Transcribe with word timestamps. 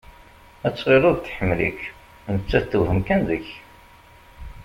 Ad 0.65 0.73
tɣilleḍ 0.75 1.15
tḥemmel-ik, 1.19 1.79
nettat 2.33 2.65
tewhem 2.71 2.99
kan 3.07 3.21
deg-k. 3.29 3.47